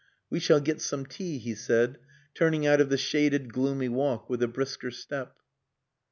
[0.31, 1.99] "We shall get some tea," he said,
[2.33, 5.35] turning out of the shaded gloomy walk with a brisker step.